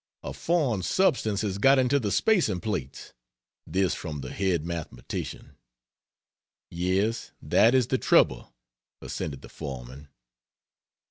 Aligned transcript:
"A 0.23 0.33
foreign 0.33 0.81
substance 0.81 1.41
has 1.41 1.59
got 1.59 1.77
into 1.77 1.99
the 1.99 2.11
spacing 2.11 2.59
plates." 2.59 3.13
This 3.67 3.93
from 3.93 4.21
the 4.21 4.31
head 4.31 4.65
mathematician. 4.65 5.57
"Yes, 6.71 7.33
that 7.39 7.75
is 7.75 7.85
the 7.85 7.99
trouble," 7.99 8.51
assented 8.99 9.43
the 9.43 9.47
foreman. 9.49 10.07